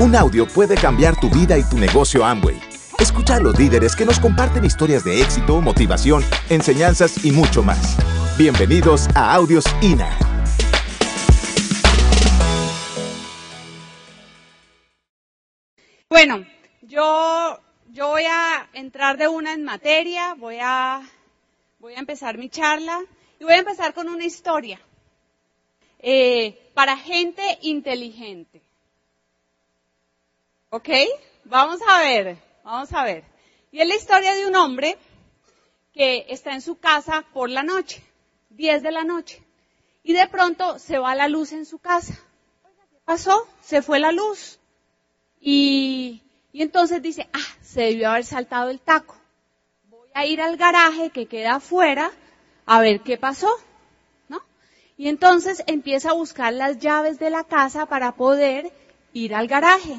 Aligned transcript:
Un 0.00 0.14
audio 0.14 0.46
puede 0.46 0.76
cambiar 0.76 1.18
tu 1.18 1.28
vida 1.28 1.58
y 1.58 1.64
tu 1.64 1.76
negocio 1.76 2.24
Amway. 2.24 2.56
Escucha 3.00 3.34
a 3.34 3.40
los 3.40 3.58
líderes 3.58 3.96
que 3.96 4.04
nos 4.04 4.20
comparten 4.20 4.64
historias 4.64 5.02
de 5.02 5.20
éxito, 5.20 5.60
motivación, 5.60 6.22
enseñanzas 6.50 7.24
y 7.24 7.32
mucho 7.32 7.64
más. 7.64 7.96
Bienvenidos 8.38 9.08
a 9.16 9.34
Audios 9.34 9.64
INA. 9.82 10.16
Bueno, 16.08 16.46
yo, 16.82 17.58
yo 17.90 18.06
voy 18.06 18.22
a 18.22 18.68
entrar 18.74 19.18
de 19.18 19.26
una 19.26 19.52
en 19.52 19.64
materia, 19.64 20.34
voy 20.34 20.58
a, 20.62 21.02
voy 21.80 21.94
a 21.94 21.98
empezar 21.98 22.38
mi 22.38 22.48
charla 22.48 23.00
y 23.40 23.42
voy 23.42 23.54
a 23.54 23.58
empezar 23.58 23.92
con 23.94 24.08
una 24.08 24.24
historia 24.24 24.80
eh, 25.98 26.70
para 26.72 26.96
gente 26.96 27.42
inteligente. 27.62 28.67
¿Ok? 30.70 30.90
Vamos 31.44 31.80
a 31.88 32.00
ver, 32.00 32.36
vamos 32.62 32.92
a 32.92 33.02
ver. 33.02 33.24
Y 33.72 33.80
es 33.80 33.88
la 33.88 33.94
historia 33.94 34.34
de 34.34 34.46
un 34.46 34.54
hombre 34.54 34.98
que 35.94 36.26
está 36.28 36.52
en 36.52 36.60
su 36.60 36.78
casa 36.78 37.24
por 37.32 37.48
la 37.48 37.62
noche, 37.62 38.02
10 38.50 38.82
de 38.82 38.92
la 38.92 39.02
noche, 39.02 39.42
y 40.02 40.12
de 40.12 40.26
pronto 40.28 40.78
se 40.78 40.98
va 40.98 41.14
la 41.14 41.26
luz 41.28 41.52
en 41.52 41.64
su 41.64 41.78
casa. 41.78 42.14
¿Qué 42.90 42.98
pasó? 43.04 43.48
Se 43.62 43.80
fue 43.80 43.98
la 43.98 44.12
luz. 44.12 44.58
Y, 45.40 46.22
y 46.52 46.60
entonces 46.60 47.00
dice, 47.00 47.26
ah, 47.32 47.56
se 47.62 47.82
debió 47.82 48.10
haber 48.10 48.24
saltado 48.26 48.68
el 48.68 48.80
taco. 48.80 49.16
Voy 49.84 50.10
a 50.12 50.26
ir 50.26 50.42
al 50.42 50.58
garaje 50.58 51.08
que 51.08 51.26
queda 51.26 51.56
afuera 51.56 52.12
a 52.66 52.80
ver 52.80 53.00
qué 53.00 53.16
pasó. 53.16 53.48
¿No? 54.28 54.42
Y 54.98 55.08
entonces 55.08 55.62
empieza 55.66 56.10
a 56.10 56.14
buscar 56.14 56.52
las 56.52 56.78
llaves 56.78 57.18
de 57.18 57.30
la 57.30 57.44
casa 57.44 57.86
para 57.86 58.16
poder 58.16 58.70
ir 59.14 59.34
al 59.34 59.48
garaje 59.48 59.96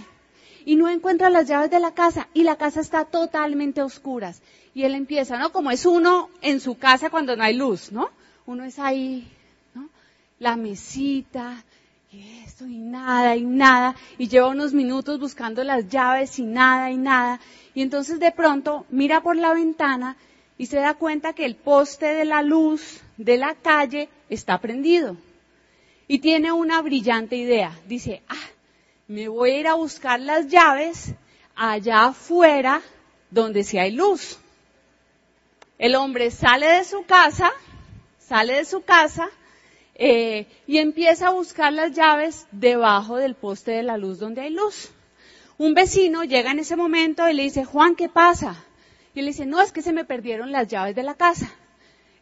y 0.65 0.75
no 0.75 0.89
encuentra 0.89 1.29
las 1.29 1.47
llaves 1.47 1.71
de 1.71 1.79
la 1.79 1.93
casa 1.93 2.27
y 2.33 2.43
la 2.43 2.57
casa 2.57 2.81
está 2.81 3.05
totalmente 3.05 3.81
a 3.81 3.85
oscuras. 3.85 4.41
Y 4.73 4.83
él 4.83 4.95
empieza, 4.95 5.37
¿no? 5.37 5.51
Como 5.51 5.71
es 5.71 5.85
uno 5.85 6.29
en 6.41 6.59
su 6.59 6.77
casa 6.77 7.09
cuando 7.09 7.35
no 7.35 7.43
hay 7.43 7.55
luz, 7.55 7.91
¿no? 7.91 8.09
Uno 8.45 8.63
es 8.63 8.79
ahí, 8.79 9.27
¿no? 9.73 9.89
La 10.39 10.55
mesita, 10.55 11.63
y 12.11 12.43
esto, 12.43 12.65
y 12.65 12.77
nada, 12.77 13.35
y 13.35 13.43
nada, 13.43 13.95
y 14.17 14.27
lleva 14.27 14.47
unos 14.47 14.73
minutos 14.73 15.19
buscando 15.19 15.63
las 15.63 15.87
llaves 15.89 16.39
y 16.39 16.43
nada, 16.43 16.89
y 16.91 16.97
nada. 16.97 17.39
Y 17.75 17.81
entonces 17.81 18.19
de 18.19 18.31
pronto 18.31 18.85
mira 18.89 19.21
por 19.21 19.35
la 19.35 19.53
ventana 19.53 20.17
y 20.57 20.65
se 20.65 20.77
da 20.77 20.95
cuenta 20.95 21.33
que 21.33 21.45
el 21.45 21.55
poste 21.55 22.07
de 22.07 22.25
la 22.25 22.41
luz 22.41 23.01
de 23.17 23.37
la 23.37 23.55
calle 23.55 24.09
está 24.29 24.59
prendido. 24.59 25.17
Y 26.07 26.19
tiene 26.19 26.51
una 26.51 26.81
brillante 26.81 27.35
idea. 27.35 27.77
Dice, 27.87 28.23
ah, 28.27 28.49
me 29.09 29.27
voy 29.27 29.49
a 29.49 29.59
ir 29.59 29.67
a 29.67 29.73
buscar 29.73 30.19
las 30.19 30.47
llaves 30.47 31.15
allá 31.55 32.05
afuera 32.05 32.83
donde 33.31 33.63
sí 33.63 33.79
hay 33.79 33.91
luz. 33.91 34.37
El 35.79 35.95
hombre 35.95 36.29
sale 36.29 36.67
de 36.67 36.83
su 36.83 37.03
casa, 37.05 37.51
sale 38.19 38.57
de 38.57 38.65
su 38.65 38.81
casa 38.83 39.27
eh, 39.95 40.45
y 40.67 40.77
empieza 40.77 41.29
a 41.29 41.31
buscar 41.31 41.73
las 41.73 41.91
llaves 41.93 42.45
debajo 42.51 43.15
del 43.17 43.33
poste 43.33 43.71
de 43.71 43.81
la 43.81 43.97
luz 43.97 44.19
donde 44.19 44.41
hay 44.41 44.51
luz. 44.51 44.91
Un 45.57 45.73
vecino 45.73 46.23
llega 46.23 46.51
en 46.51 46.59
ese 46.59 46.75
momento 46.75 47.27
y 47.27 47.33
le 47.33 47.43
dice, 47.43 47.65
Juan, 47.65 47.95
¿qué 47.95 48.09
pasa? 48.09 48.63
Y 49.15 49.21
le 49.21 49.29
dice, 49.29 49.47
no, 49.47 49.59
es 49.59 49.71
que 49.71 49.81
se 49.81 49.91
me 49.91 50.05
perdieron 50.05 50.51
las 50.51 50.67
llaves 50.67 50.95
de 50.95 51.01
la 51.01 51.15
casa. 51.15 51.51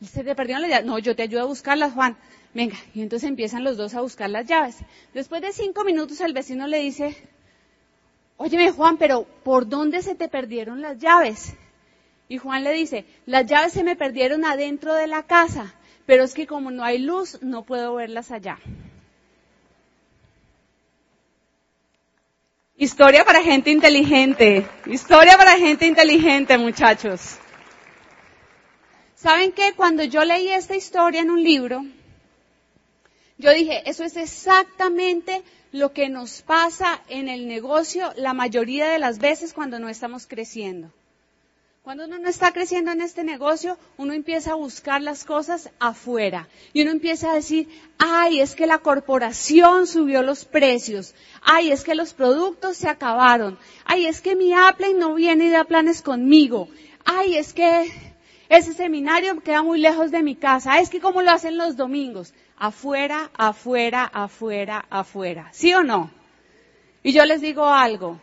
Se 0.03 0.23
te 0.23 0.35
perdieron 0.35 0.61
las 0.61 0.71
llaves. 0.71 0.85
No, 0.85 0.99
yo 0.99 1.15
te 1.15 1.23
ayudo 1.23 1.41
a 1.41 1.45
buscarlas, 1.45 1.93
Juan. 1.93 2.17
Venga, 2.53 2.77
y 2.93 3.01
entonces 3.01 3.29
empiezan 3.29 3.63
los 3.63 3.77
dos 3.77 3.93
a 3.95 4.01
buscar 4.01 4.29
las 4.29 4.45
llaves. 4.45 4.77
Después 5.13 5.41
de 5.41 5.53
cinco 5.53 5.83
minutos 5.83 6.21
el 6.21 6.33
vecino 6.33 6.67
le 6.67 6.79
dice, 6.79 7.15
óyeme 8.37 8.71
Juan, 8.71 8.97
pero 8.97 9.25
¿por 9.43 9.67
dónde 9.67 10.01
se 10.01 10.15
te 10.15 10.27
perdieron 10.27 10.81
las 10.81 10.97
llaves? 10.97 11.53
Y 12.29 12.37
Juan 12.37 12.63
le 12.63 12.73
dice, 12.73 13.05
las 13.25 13.45
llaves 13.45 13.73
se 13.73 13.83
me 13.83 13.95
perdieron 13.95 14.43
adentro 14.45 14.93
de 14.93 15.07
la 15.07 15.23
casa, 15.23 15.73
pero 16.05 16.23
es 16.23 16.33
que 16.33 16.47
como 16.47 16.71
no 16.71 16.83
hay 16.83 16.99
luz, 16.99 17.39
no 17.41 17.63
puedo 17.63 17.95
verlas 17.95 18.31
allá. 18.31 18.59
Historia 22.75 23.25
para 23.25 23.41
gente 23.41 23.71
inteligente. 23.71 24.67
Historia 24.85 25.35
para 25.37 25.57
gente 25.57 25.87
inteligente, 25.87 26.57
muchachos. 26.57 27.39
¿Saben 29.17 29.51
qué? 29.51 29.73
Cuando 29.75 30.03
yo 30.03 30.23
leí 30.23 30.49
esta 30.49 30.75
historia 30.75 31.21
en 31.21 31.31
un 31.31 31.43
libro, 31.43 31.83
yo 33.39 33.51
dije, 33.51 33.81
eso 33.89 34.03
es 34.03 34.15
exactamente 34.15 35.41
lo 35.71 35.91
que 35.91 36.07
nos 36.07 36.43
pasa 36.43 37.01
en 37.09 37.27
el 37.27 37.47
negocio 37.47 38.13
la 38.15 38.35
mayoría 38.35 38.89
de 38.89 38.99
las 38.99 39.17
veces 39.17 39.53
cuando 39.53 39.79
no 39.79 39.89
estamos 39.89 40.27
creciendo. 40.27 40.91
Cuando 41.81 42.05
uno 42.05 42.19
no 42.19 42.29
está 42.29 42.51
creciendo 42.51 42.91
en 42.91 43.01
este 43.01 43.23
negocio, 43.23 43.79
uno 43.97 44.13
empieza 44.13 44.51
a 44.51 44.55
buscar 44.55 45.01
las 45.01 45.23
cosas 45.23 45.71
afuera. 45.79 46.47
Y 46.73 46.83
uno 46.83 46.91
empieza 46.91 47.31
a 47.31 47.35
decir, 47.35 47.69
ay, 47.97 48.39
es 48.39 48.53
que 48.53 48.67
la 48.67 48.79
corporación 48.79 49.87
subió 49.87 50.21
los 50.21 50.45
precios. 50.45 51.15
Ay, 51.41 51.71
es 51.71 51.83
que 51.83 51.95
los 51.95 52.13
productos 52.13 52.77
se 52.77 52.87
acabaron. 52.87 53.57
Ay, 53.83 54.05
es 54.05 54.21
que 54.21 54.35
mi 54.35 54.53
Apple 54.53 54.93
no 54.93 55.15
viene 55.15 55.45
y 55.45 55.49
da 55.49 55.63
planes 55.63 56.03
conmigo. 56.03 56.67
Ay, 57.05 57.37
es 57.37 57.53
que 57.53 57.89
ese 58.49 58.73
seminario 58.73 59.39
queda 59.41 59.61
muy 59.61 59.79
lejos 59.79 60.11
de 60.11 60.23
mi 60.23 60.35
casa. 60.35 60.79
Es 60.79 60.89
que 60.89 61.01
como 61.01 61.21
lo 61.21 61.31
hacen 61.31 61.57
los 61.57 61.75
domingos 61.75 62.33
afuera, 62.57 63.29
afuera, 63.35 64.05
afuera, 64.05 64.85
afuera. 64.89 65.49
¿Sí 65.51 65.73
o 65.73 65.83
no? 65.83 66.11
Y 67.03 67.13
yo 67.13 67.25
les 67.25 67.41
digo 67.41 67.65
algo. 67.65 68.19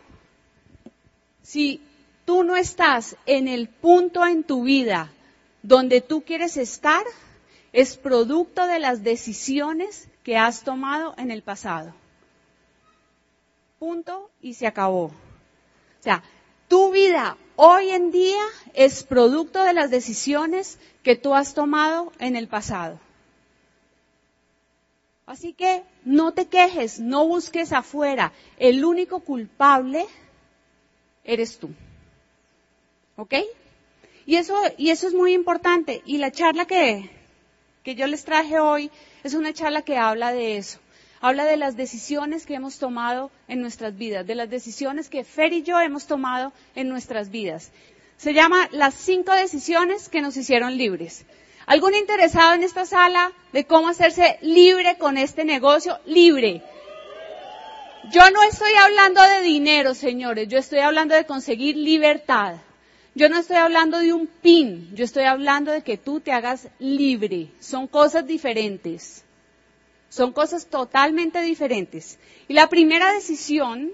Si 1.42 1.80
tú 2.24 2.42
no 2.42 2.56
estás 2.56 3.16
en 3.26 3.48
el 3.48 3.68
punto 3.68 4.26
en 4.26 4.44
tu 4.44 4.64
vida 4.64 5.10
donde 5.62 6.00
tú 6.00 6.22
quieres 6.22 6.56
estar, 6.56 7.04
es 7.72 7.96
producto 7.96 8.66
de 8.66 8.78
las 8.78 9.02
decisiones 9.02 10.08
que 10.22 10.36
has 10.36 10.62
tomado 10.62 11.14
en 11.18 11.30
el 11.30 11.42
pasado. 11.42 11.94
Punto 13.78 14.30
y 14.40 14.54
se 14.54 14.66
acabó. 14.66 15.06
O 15.06 16.02
sea, 16.02 16.22
tu 16.74 16.90
vida 16.90 17.36
hoy 17.54 17.90
en 17.90 18.10
día 18.10 18.42
es 18.72 19.04
producto 19.04 19.62
de 19.62 19.74
las 19.74 19.92
decisiones 19.92 20.76
que 21.04 21.14
tú 21.14 21.32
has 21.32 21.54
tomado 21.54 22.10
en 22.18 22.34
el 22.34 22.48
pasado. 22.48 22.98
Así 25.24 25.52
que 25.52 25.84
no 26.04 26.32
te 26.32 26.46
quejes, 26.46 26.98
no 26.98 27.28
busques 27.28 27.72
afuera. 27.72 28.32
El 28.58 28.84
único 28.84 29.20
culpable 29.20 30.04
eres 31.22 31.60
tú. 31.60 31.70
¿Ok? 33.18 33.34
Y 34.26 34.34
eso, 34.34 34.60
y 34.76 34.90
eso 34.90 35.06
es 35.06 35.14
muy 35.14 35.32
importante. 35.32 36.02
Y 36.04 36.18
la 36.18 36.32
charla 36.32 36.66
que, 36.66 37.08
que 37.84 37.94
yo 37.94 38.08
les 38.08 38.24
traje 38.24 38.58
hoy 38.58 38.90
es 39.22 39.34
una 39.34 39.52
charla 39.52 39.82
que 39.82 39.96
habla 39.96 40.32
de 40.32 40.56
eso. 40.56 40.80
Habla 41.26 41.46
de 41.46 41.56
las 41.56 41.74
decisiones 41.74 42.44
que 42.44 42.54
hemos 42.54 42.78
tomado 42.78 43.30
en 43.48 43.62
nuestras 43.62 43.96
vidas, 43.96 44.26
de 44.26 44.34
las 44.34 44.50
decisiones 44.50 45.08
que 45.08 45.24
Fer 45.24 45.54
y 45.54 45.62
yo 45.62 45.80
hemos 45.80 46.06
tomado 46.06 46.52
en 46.74 46.90
nuestras 46.90 47.30
vidas. 47.30 47.70
Se 48.18 48.34
llama 48.34 48.68
Las 48.72 48.92
cinco 48.92 49.32
decisiones 49.32 50.10
que 50.10 50.20
nos 50.20 50.36
hicieron 50.36 50.76
libres. 50.76 51.24
¿Algún 51.64 51.94
interesado 51.94 52.52
en 52.52 52.62
esta 52.62 52.84
sala 52.84 53.32
de 53.54 53.64
cómo 53.64 53.88
hacerse 53.88 54.38
libre 54.42 54.98
con 54.98 55.16
este 55.16 55.46
negocio? 55.46 55.98
Libre. 56.04 56.60
Yo 58.12 58.30
no 58.30 58.42
estoy 58.42 58.74
hablando 58.74 59.22
de 59.22 59.40
dinero, 59.40 59.94
señores, 59.94 60.46
yo 60.48 60.58
estoy 60.58 60.80
hablando 60.80 61.14
de 61.14 61.24
conseguir 61.24 61.74
libertad. 61.78 62.56
Yo 63.14 63.30
no 63.30 63.38
estoy 63.38 63.56
hablando 63.56 63.98
de 64.00 64.12
un 64.12 64.26
pin, 64.26 64.94
yo 64.94 65.06
estoy 65.06 65.24
hablando 65.24 65.72
de 65.72 65.80
que 65.80 65.96
tú 65.96 66.20
te 66.20 66.32
hagas 66.32 66.68
libre. 66.78 67.48
Son 67.60 67.86
cosas 67.86 68.26
diferentes. 68.26 69.24
Son 70.14 70.32
cosas 70.32 70.66
totalmente 70.66 71.42
diferentes. 71.42 72.18
Y 72.46 72.54
la 72.54 72.68
primera 72.68 73.12
decisión 73.12 73.90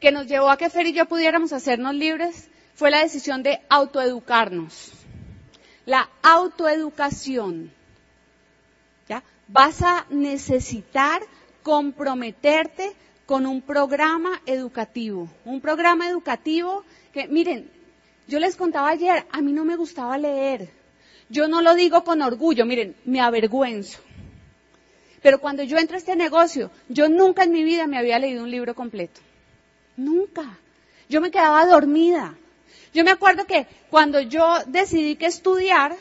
que 0.00 0.12
nos 0.12 0.26
llevó 0.26 0.50
a 0.50 0.58
que 0.58 0.68
Fer 0.68 0.86
y 0.86 0.92
yo 0.92 1.06
pudiéramos 1.06 1.52
hacernos 1.54 1.94
libres 1.94 2.48
fue 2.74 2.90
la 2.90 3.00
decisión 3.00 3.42
de 3.42 3.60
autoeducarnos 3.70 4.92
la 5.86 6.08
autoeducación. 6.22 7.70
¿Ya? 9.08 9.22
Vas 9.48 9.82
a 9.82 10.06
necesitar 10.10 11.22
comprometerte 11.62 12.92
con 13.26 13.46
un 13.46 13.62
programa 13.62 14.40
educativo. 14.46 15.28
Un 15.44 15.60
programa 15.60 16.08
educativo 16.08 16.84
que, 17.12 17.28
miren, 17.28 17.70
yo 18.26 18.38
les 18.38 18.56
contaba 18.56 18.90
ayer, 18.90 19.26
a 19.30 19.40
mí 19.40 19.52
no 19.52 19.64
me 19.64 19.76
gustaba 19.76 20.16
leer. 20.18 20.70
Yo 21.28 21.48
no 21.48 21.62
lo 21.62 21.74
digo 21.74 22.04
con 22.04 22.22
orgullo, 22.22 22.66
miren, 22.66 22.94
me 23.04 23.20
avergüenzo. 23.20 24.00
Pero 25.24 25.40
cuando 25.40 25.62
yo 25.62 25.78
entré 25.78 25.96
a 25.96 26.00
este 26.00 26.16
negocio, 26.16 26.70
yo 26.90 27.08
nunca 27.08 27.44
en 27.44 27.52
mi 27.52 27.64
vida 27.64 27.86
me 27.86 27.96
había 27.96 28.18
leído 28.18 28.44
un 28.44 28.50
libro 28.50 28.74
completo. 28.74 29.22
Nunca. 29.96 30.58
Yo 31.08 31.22
me 31.22 31.30
quedaba 31.30 31.64
dormida. 31.64 32.34
Yo 32.92 33.04
me 33.04 33.10
acuerdo 33.10 33.46
que 33.46 33.66
cuando 33.88 34.20
yo 34.20 34.58
decidí 34.66 35.16
que 35.16 35.24
estudiar, 35.24 35.96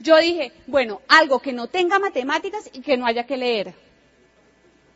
yo 0.00 0.18
dije, 0.18 0.52
bueno, 0.66 1.00
algo 1.08 1.40
que 1.40 1.54
no 1.54 1.68
tenga 1.68 1.98
matemáticas 1.98 2.68
y 2.74 2.82
que 2.82 2.98
no 2.98 3.06
haya 3.06 3.24
que 3.24 3.38
leer. 3.38 3.74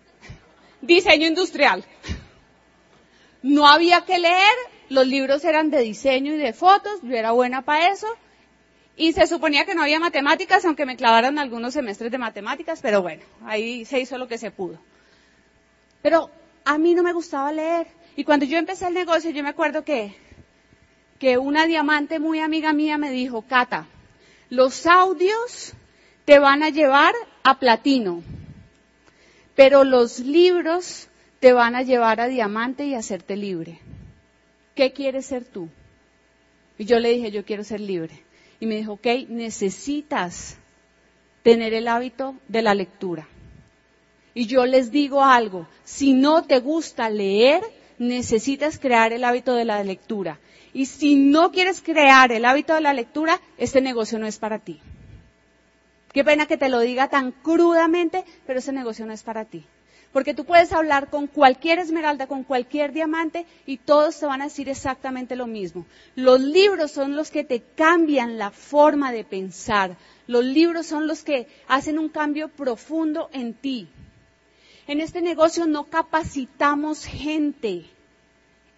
diseño 0.83 1.27
industrial. 1.27 1.83
No 3.43 3.67
había 3.67 4.03
que 4.03 4.19
leer, 4.19 4.57
los 4.91 5.07
libros 5.07 5.47
eran 5.47 5.71
de 5.71 5.81
diseño 5.81 6.35
y 6.35 6.37
de 6.37 6.53
fotos, 6.53 7.01
yo 7.03 7.17
era 7.17 7.31
buena 7.31 7.63
para 7.63 7.89
eso. 7.89 8.07
Y 8.97 9.13
se 9.13 9.27
suponía 9.27 9.65
que 9.65 9.75
no 9.75 9.83
había 9.83 9.99
matemáticas, 9.99 10.65
aunque 10.65 10.87
me 10.87 10.97
clavaron 10.97 11.39
algunos 11.39 11.75
semestres 11.75 12.11
de 12.11 12.19
matemáticas, 12.19 12.81
pero 12.83 13.03
bueno, 13.03 13.23
ahí 13.45 13.85
se 13.85 14.01
hizo 14.01 14.19
lo 14.19 14.29
que 14.29 14.39
se 14.39 14.51
pudo. 14.51 14.79
Pero 16.03 16.31
a 16.65 16.79
mí 16.79 16.95
no 16.95 17.03
me 17.03 17.13
gustaba 17.13 17.53
leer. 17.53 17.87
Y 18.17 18.25
cuando 18.25 18.45
yo 18.45 18.59
empecé 18.59 18.89
el 18.89 18.95
negocio, 18.95 19.31
yo 19.31 19.43
me 19.43 19.49
acuerdo 19.49 19.85
que, 19.85 20.15
que 21.19 21.39
una 21.39 21.67
diamante 21.67 22.19
muy 22.19 22.41
amiga 22.41 22.73
mía 22.73 22.99
me 22.99 23.11
dijo, 23.11 23.43
Cata, 23.43 23.87
los 24.51 24.87
audios 24.87 25.73
te 26.25 26.39
van 26.39 26.63
a 26.63 26.71
llevar 26.71 27.15
a 27.43 27.59
platino, 27.59 28.23
pero 29.55 29.85
los 29.85 30.21
libros 30.21 31.09
te 31.39 31.53
van 31.53 31.75
a 31.75 31.83
llevar 31.83 32.21
a 32.21 32.29
diamante 32.29 32.85
y 32.85 32.95
a 32.95 32.99
hacerte 32.99 33.37
libre. 33.37 33.81
¿Qué 34.75 34.93
quieres 34.93 35.27
ser 35.27 35.45
tú? 35.45 35.69
Y 36.79 36.85
yo 36.85 36.99
le 36.99 37.11
dije, 37.11 37.31
yo 37.31 37.45
quiero 37.45 37.65
ser 37.65 37.81
libre. 37.81 38.23
Y 38.61 38.67
me 38.67 38.77
dijo, 38.77 38.93
ok, 38.93 39.07
necesitas 39.29 40.57
tener 41.43 41.75
el 41.75 41.89
hábito 41.89 42.37
de 42.49 42.63
la 42.63 42.75
lectura. 42.75 43.27
Y 44.35 44.47
yo 44.47 44.67
les 44.67 44.91
digo 44.91 45.25
algo, 45.25 45.67
si 45.85 46.13
no 46.13 46.45
te 46.45 46.61
gusta 46.61 47.11
leer, 47.11 47.63
necesitas 47.99 48.79
crear 48.79 49.13
el 49.13 49.25
hábito 49.25 49.55
de 49.55 49.65
la 49.65 49.83
lectura. 49.83 50.39
Y 50.73 50.87
si 50.87 51.17
no 51.17 51.51
quieres 51.51 51.81
crear 51.81 52.31
el 52.31 52.45
hábito 52.45 52.75
de 52.75 52.81
la 52.81 52.95
lectura, 52.95 53.41
este 53.59 53.81
negocio 53.81 54.19
no 54.19 54.27
es 54.27 54.39
para 54.39 54.59
ti. 54.59 54.81
Qué 56.13 56.25
pena 56.25 56.47
que 56.47 56.57
te 56.57 56.69
lo 56.69 56.81
diga 56.81 57.09
tan 57.09 57.33
crudamente, 57.33 58.25
pero 58.47 58.59
ese 58.59 58.73
negocio 58.73 59.07
no 59.07 59.13
es 59.13 59.23
para 59.23 59.45
ti. 59.45 59.65
Porque 60.13 60.35
tú 60.35 60.45
puedes 60.45 60.73
hablar 60.73 61.09
con 61.09 61.29
cualquier 61.29 61.79
esmeralda, 61.79 62.27
con 62.27 62.43
cualquier 62.43 62.93
diamante 62.93 63.47
y 63.65 63.77
todos 63.77 64.19
te 64.19 64.27
van 64.27 64.41
a 64.41 64.45
decir 64.45 64.69
exactamente 64.69 65.37
lo 65.37 65.47
mismo. 65.47 65.87
Los 66.17 66.41
libros 66.41 66.91
son 66.91 67.15
los 67.15 67.31
que 67.31 67.45
te 67.45 67.61
cambian 67.61 68.37
la 68.37 68.51
forma 68.51 69.13
de 69.13 69.23
pensar. 69.23 69.97
Los 70.27 70.45
libros 70.45 70.87
son 70.87 71.07
los 71.07 71.23
que 71.23 71.47
hacen 71.69 71.99
un 71.99 72.09
cambio 72.09 72.49
profundo 72.49 73.31
en 73.33 73.55
ti. 73.55 73.89
En 74.89 75.01
este 75.01 75.23
negocio 75.23 75.67
no 75.67 75.85
capacitamos 75.85 77.05
gente, 77.05 77.85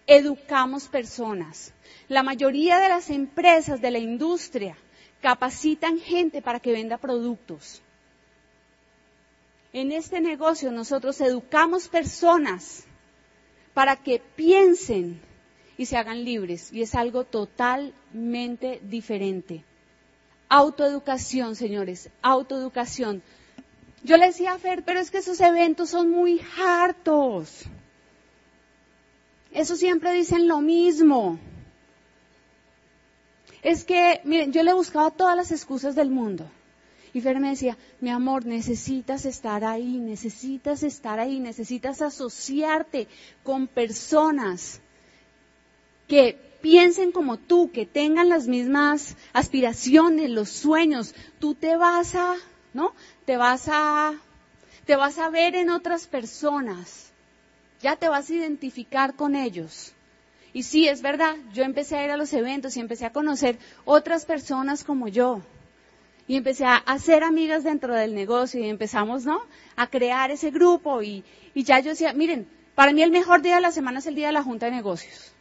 educamos 0.05 0.87
personas. 0.87 1.73
La 2.09 2.21
mayoría 2.21 2.77
de 2.77 2.89
las 2.89 3.09
empresas 3.09 3.81
de 3.81 3.89
la 3.89 3.97
industria 3.97 4.77
capacitan 5.21 5.97
gente 5.99 6.43
para 6.43 6.59
que 6.59 6.73
venda 6.73 6.99
productos. 6.99 7.81
En 9.73 9.91
este 9.91 10.21
negocio 10.21 10.71
nosotros 10.71 11.19
educamos 11.19 11.87
personas 11.87 12.85
para 13.73 13.95
que 13.95 14.21
piensen 14.35 15.19
y 15.77 15.87
se 15.87 15.97
hagan 15.97 16.23
libres. 16.23 16.71
Y 16.71 16.83
es 16.83 16.93
algo 16.93 17.23
totalmente 17.23 18.79
diferente. 18.83 19.63
Autoeducación, 20.47 21.55
señores, 21.55 22.11
autoeducación. 22.21 23.23
Yo 24.03 24.17
le 24.17 24.27
decía 24.27 24.53
a 24.53 24.59
Fer, 24.59 24.83
pero 24.83 24.99
es 24.99 25.09
que 25.09 25.17
esos 25.17 25.41
eventos 25.41 25.89
son 25.89 26.11
muy 26.11 26.39
hartos. 26.59 27.63
Eso 29.51 29.75
siempre 29.75 30.13
dicen 30.13 30.47
lo 30.47 30.61
mismo. 30.61 31.39
Es 33.63 33.85
que, 33.85 34.21
miren, 34.23 34.51
yo 34.51 34.61
le 34.61 34.73
buscaba 34.73 35.09
todas 35.09 35.35
las 35.35 35.51
excusas 35.51 35.95
del 35.95 36.11
mundo. 36.11 36.47
Y 37.13 37.21
Fer 37.21 37.39
me 37.39 37.49
decía, 37.49 37.77
mi 38.01 38.09
amor, 38.09 38.45
necesitas 38.45 39.25
estar 39.25 39.63
ahí, 39.63 39.99
necesitas 39.99 40.83
estar 40.83 41.19
ahí, 41.19 41.39
necesitas 41.39 42.01
asociarte 42.01 43.07
con 43.43 43.67
personas 43.67 44.81
que 46.07 46.37
piensen 46.61 47.11
como 47.11 47.37
tú, 47.37 47.71
que 47.71 47.85
tengan 47.85 48.29
las 48.29 48.47
mismas 48.47 49.15
aspiraciones, 49.31 50.29
los 50.29 50.49
sueños. 50.49 51.13
Tú 51.39 51.53
te 51.53 51.77
vas 51.77 52.15
a 52.15 52.35
¿no? 52.73 52.93
Te 53.25 53.37
vas 53.37 53.67
a, 53.67 54.13
te 54.85 54.95
vas 54.95 55.17
a 55.17 55.29
ver 55.29 55.55
en 55.55 55.69
otras 55.69 56.07
personas, 56.07 57.11
ya 57.81 57.95
te 57.95 58.09
vas 58.09 58.29
a 58.29 58.33
identificar 58.33 59.15
con 59.15 59.35
ellos. 59.35 59.93
Y 60.53 60.63
sí, 60.63 60.87
es 60.87 61.01
verdad, 61.01 61.35
yo 61.53 61.63
empecé 61.63 61.97
a 61.97 62.05
ir 62.05 62.11
a 62.11 62.17
los 62.17 62.33
eventos 62.33 62.77
y 62.77 62.79
empecé 62.79 63.05
a 63.05 63.13
conocer 63.13 63.57
otras 63.85 64.25
personas 64.25 64.83
como 64.83 65.07
yo. 65.07 65.41
Y 66.27 66.37
empecé 66.37 66.65
a 66.65 66.77
hacer 66.77 67.23
amigas 67.23 67.63
dentro 67.63 67.93
del 67.93 68.15
negocio 68.15 68.59
y 68.61 68.69
empezamos, 68.69 69.25
¿no? 69.25 69.41
A 69.75 69.87
crear 69.87 70.31
ese 70.31 70.51
grupo 70.51 71.01
y, 71.01 71.23
y 71.53 71.63
ya 71.63 71.79
yo 71.79 71.89
decía, 71.89 72.13
miren, 72.13 72.47
para 72.75 72.93
mí 72.93 73.03
el 73.03 73.11
mejor 73.11 73.41
día 73.41 73.55
de 73.55 73.61
la 73.61 73.71
semana 73.71 73.99
es 73.99 74.07
el 74.07 74.15
día 74.15 74.27
de 74.27 74.33
la 74.33 74.43
junta 74.43 74.67
de 74.67 74.71
negocios. 74.71 75.33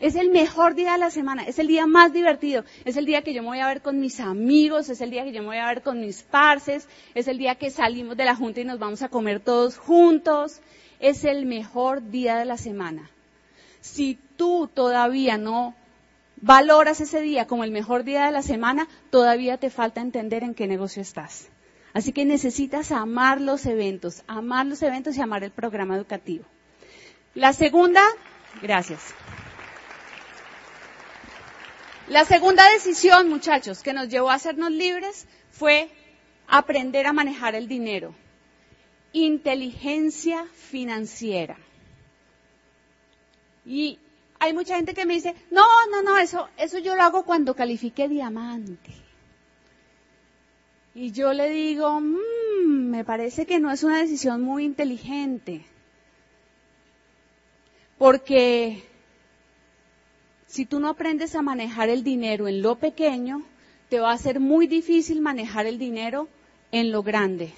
Es 0.00 0.16
el 0.16 0.30
mejor 0.30 0.74
día 0.74 0.92
de 0.92 0.98
la 0.98 1.10
semana, 1.10 1.44
es 1.44 1.58
el 1.58 1.68
día 1.68 1.86
más 1.86 2.12
divertido, 2.12 2.64
es 2.84 2.96
el 2.96 3.06
día 3.06 3.22
que 3.22 3.32
yo 3.32 3.42
me 3.42 3.48
voy 3.48 3.60
a 3.60 3.68
ver 3.68 3.80
con 3.80 4.00
mis 4.00 4.18
amigos, 4.18 4.88
es 4.88 5.00
el 5.00 5.10
día 5.10 5.24
que 5.24 5.32
yo 5.32 5.40
me 5.40 5.48
voy 5.48 5.58
a 5.58 5.68
ver 5.68 5.82
con 5.82 6.00
mis 6.00 6.22
parces, 6.22 6.88
es 7.14 7.28
el 7.28 7.38
día 7.38 7.54
que 7.54 7.70
salimos 7.70 8.16
de 8.16 8.24
la 8.24 8.34
junta 8.34 8.60
y 8.60 8.64
nos 8.64 8.80
vamos 8.80 9.02
a 9.02 9.08
comer 9.08 9.38
todos 9.38 9.78
juntos, 9.78 10.60
es 10.98 11.24
el 11.24 11.46
mejor 11.46 12.10
día 12.10 12.36
de 12.36 12.44
la 12.44 12.58
semana. 12.58 13.08
Si 13.80 14.18
tú 14.36 14.68
todavía 14.72 15.38
no 15.38 15.74
valoras 16.44 17.00
ese 17.00 17.22
día 17.22 17.46
como 17.46 17.64
el 17.64 17.70
mejor 17.70 18.04
día 18.04 18.26
de 18.26 18.32
la 18.32 18.42
semana, 18.42 18.86
todavía 19.10 19.56
te 19.56 19.70
falta 19.70 20.02
entender 20.02 20.42
en 20.42 20.54
qué 20.54 20.66
negocio 20.66 21.00
estás. 21.00 21.48
Así 21.94 22.12
que 22.12 22.26
necesitas 22.26 22.92
amar 22.92 23.40
los 23.40 23.64
eventos, 23.64 24.22
amar 24.26 24.66
los 24.66 24.82
eventos 24.82 25.16
y 25.16 25.22
amar 25.22 25.42
el 25.42 25.52
programa 25.52 25.96
educativo. 25.96 26.44
La 27.34 27.54
segunda, 27.54 28.02
gracias. 28.60 29.14
La 32.08 32.26
segunda 32.26 32.70
decisión, 32.72 33.30
muchachos, 33.30 33.82
que 33.82 33.94
nos 33.94 34.10
llevó 34.10 34.30
a 34.30 34.34
hacernos 34.34 34.70
libres 34.70 35.26
fue 35.50 35.88
aprender 36.46 37.06
a 37.06 37.14
manejar 37.14 37.54
el 37.54 37.68
dinero. 37.68 38.14
Inteligencia 39.14 40.44
financiera. 40.52 41.56
Y 43.64 43.98
hay 44.44 44.52
mucha 44.52 44.76
gente 44.76 44.92
que 44.92 45.06
me 45.06 45.14
dice, 45.14 45.34
no, 45.50 45.64
no, 45.90 46.02
no, 46.02 46.18
eso, 46.18 46.48
eso 46.58 46.78
yo 46.78 46.94
lo 46.94 47.02
hago 47.02 47.24
cuando 47.24 47.56
califique 47.56 48.08
diamante. 48.08 48.92
Y 50.94 51.12
yo 51.12 51.32
le 51.32 51.48
digo, 51.48 51.98
mmm, 51.98 52.90
me 52.90 53.04
parece 53.04 53.46
que 53.46 53.58
no 53.58 53.72
es 53.72 53.82
una 53.82 53.98
decisión 54.00 54.42
muy 54.42 54.64
inteligente. 54.64 55.64
Porque 57.96 58.84
si 60.46 60.66
tú 60.66 60.78
no 60.78 60.90
aprendes 60.90 61.34
a 61.34 61.42
manejar 61.42 61.88
el 61.88 62.04
dinero 62.04 62.46
en 62.46 62.60
lo 62.60 62.76
pequeño, 62.76 63.46
te 63.88 63.98
va 63.98 64.12
a 64.12 64.18
ser 64.18 64.40
muy 64.40 64.66
difícil 64.66 65.22
manejar 65.22 65.64
el 65.64 65.78
dinero 65.78 66.28
en 66.70 66.92
lo 66.92 67.02
grande. 67.02 67.54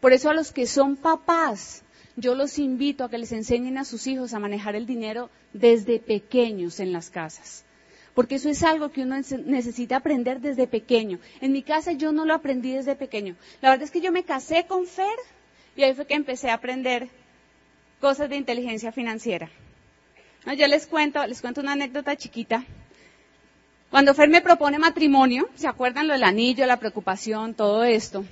Por 0.00 0.14
eso 0.14 0.30
a 0.30 0.34
los 0.34 0.52
que 0.52 0.66
son 0.66 0.96
papás, 0.96 1.82
yo 2.16 2.34
los 2.34 2.58
invito 2.58 3.04
a 3.04 3.10
que 3.10 3.18
les 3.18 3.32
enseñen 3.32 3.78
a 3.78 3.84
sus 3.84 4.06
hijos 4.06 4.34
a 4.34 4.38
manejar 4.38 4.76
el 4.76 4.86
dinero 4.86 5.30
desde 5.52 5.98
pequeños 5.98 6.80
en 6.80 6.92
las 6.92 7.10
casas. 7.10 7.64
Porque 8.14 8.36
eso 8.36 8.48
es 8.48 8.62
algo 8.62 8.90
que 8.90 9.02
uno 9.02 9.16
necesita 9.44 9.96
aprender 9.96 10.40
desde 10.40 10.68
pequeño. 10.68 11.18
En 11.40 11.52
mi 11.52 11.62
casa 11.62 11.92
yo 11.92 12.12
no 12.12 12.24
lo 12.24 12.34
aprendí 12.34 12.72
desde 12.72 12.94
pequeño. 12.94 13.34
La 13.60 13.70
verdad 13.70 13.84
es 13.84 13.90
que 13.90 14.00
yo 14.00 14.12
me 14.12 14.22
casé 14.22 14.66
con 14.68 14.86
Fer 14.86 15.18
y 15.74 15.82
ahí 15.82 15.94
fue 15.94 16.06
que 16.06 16.14
empecé 16.14 16.50
a 16.50 16.54
aprender 16.54 17.08
cosas 18.00 18.28
de 18.30 18.36
inteligencia 18.36 18.92
financiera 18.92 19.50
yo 20.52 20.66
les 20.66 20.86
cuento, 20.86 21.26
les 21.26 21.40
cuento 21.40 21.62
una 21.62 21.72
anécdota 21.72 22.16
chiquita. 22.16 22.64
Cuando 23.90 24.14
Fer 24.14 24.28
me 24.28 24.42
propone 24.42 24.78
matrimonio, 24.78 25.48
¿se 25.54 25.66
acuerdan 25.66 26.06
lo 26.06 26.12
del 26.12 26.24
anillo, 26.24 26.66
la 26.66 26.78
preocupación, 26.78 27.54
todo 27.54 27.84
esto? 27.84 28.24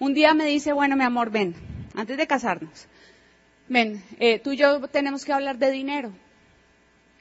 Un 0.00 0.14
día 0.14 0.34
me 0.34 0.46
dice, 0.46 0.72
bueno, 0.72 0.96
mi 0.96 1.04
amor, 1.04 1.30
ven, 1.30 1.54
antes 1.98 2.16
de 2.16 2.28
casarnos, 2.28 2.86
ven, 3.66 4.00
eh, 4.20 4.38
tú 4.38 4.52
y 4.52 4.56
yo 4.56 4.86
tenemos 4.86 5.24
que 5.24 5.32
hablar 5.32 5.58
de 5.58 5.72
dinero. 5.72 6.12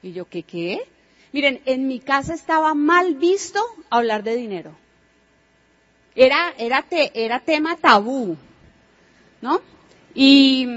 Y 0.03 0.13
yo, 0.13 0.29
¿qué 0.29 0.43
qué? 0.43 0.81
Miren, 1.33 1.61
en 1.65 1.87
mi 1.87 1.99
casa 1.99 2.35
estaba 2.35 2.75
mal 2.75 3.15
visto 3.15 3.59
hablar 3.89 4.21
de 4.21 4.35
dinero. 4.35 4.77
Era, 6.13 6.53
era, 6.59 6.85
era 6.91 7.39
tema 7.39 7.75
tabú, 7.77 8.37
¿no? 9.41 9.61
Y, 10.13 10.67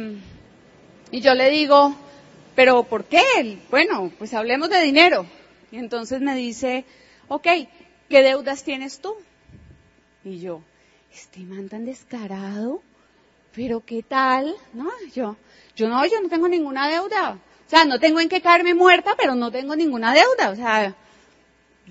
y 1.11 1.21
yo 1.21 1.35
le 1.35 1.51
digo, 1.51 1.95
pero 2.55 2.85
¿por 2.85 3.05
qué? 3.05 3.59
Bueno, 3.69 4.11
pues 4.17 4.33
hablemos 4.33 4.71
de 4.71 4.81
dinero. 4.81 5.27
Y 5.71 5.77
entonces 5.77 6.23
me 6.23 6.35
dice, 6.35 6.87
ok, 7.29 7.47
¿qué 8.09 8.23
deudas 8.23 8.65
tienes 8.65 9.01
tú? 9.01 9.15
Y 10.25 10.41
yo, 10.41 10.63
este 11.13 11.41
man 11.41 11.69
tan 11.69 11.85
descarado, 11.85 12.83
pero 13.55 13.81
¿qué 13.85 14.03
tal? 14.03 14.55
No, 14.73 14.91
yo, 15.15 15.37
yo 15.77 15.89
no, 15.89 16.05
yo 16.07 16.21
no 16.21 16.29
tengo 16.29 16.49
ninguna 16.49 16.89
deuda. 16.89 17.39
O 17.67 17.71
sea, 17.71 17.85
no 17.85 17.99
tengo 17.99 18.21
en 18.21 18.29
qué 18.29 18.41
caerme 18.41 18.75
muerta, 18.75 19.15
pero 19.17 19.35
no 19.35 19.51
tengo 19.51 19.77
ninguna 19.77 20.13
deuda. 20.13 20.51
O 20.51 20.57
sea, 20.57 20.95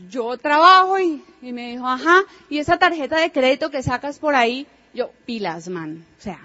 yo 0.09 0.37
trabajo 0.37 0.99
y, 0.99 1.23
me 1.41 1.71
dijo, 1.71 1.87
ajá, 1.87 2.23
y 2.49 2.59
esa 2.59 2.77
tarjeta 2.77 3.17
de 3.17 3.31
crédito 3.31 3.69
que 3.69 3.83
sacas 3.83 4.19
por 4.19 4.35
ahí, 4.35 4.67
yo, 4.93 5.11
pilas, 5.25 5.69
man. 5.69 6.05
O 6.17 6.21
sea, 6.21 6.39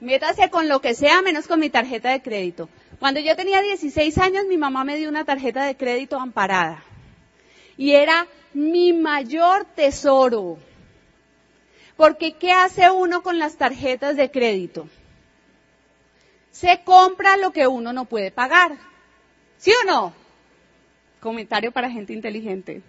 Métase 0.00 0.50
con 0.50 0.68
lo 0.68 0.80
que 0.80 0.94
sea 0.94 1.22
menos 1.22 1.46
con 1.46 1.58
mi 1.58 1.70
tarjeta 1.70 2.10
de 2.10 2.20
crédito. 2.20 2.68
Cuando 2.98 3.20
yo 3.20 3.34
tenía 3.34 3.62
16 3.62 4.18
años, 4.18 4.44
mi 4.46 4.58
mamá 4.58 4.84
me 4.84 4.96
dio 4.96 5.08
una 5.08 5.24
tarjeta 5.24 5.64
de 5.64 5.76
crédito 5.76 6.18
amparada. 6.20 6.82
Y 7.78 7.92
era 7.92 8.26
mi 8.52 8.92
mayor 8.92 9.64
tesoro. 9.64 10.58
Porque 11.96 12.34
¿qué 12.34 12.52
hace 12.52 12.90
uno 12.90 13.22
con 13.22 13.38
las 13.38 13.56
tarjetas 13.56 14.16
de 14.16 14.30
crédito? 14.30 14.88
Se 16.50 16.82
compra 16.84 17.36
lo 17.36 17.52
que 17.52 17.66
uno 17.66 17.92
no 17.92 18.04
puede 18.04 18.30
pagar. 18.30 18.76
¿Sí 19.58 19.72
o 19.82 19.86
no? 19.86 20.12
Comentario 21.20 21.72
para 21.72 21.90
gente 21.90 22.12
inteligente. 22.12 22.82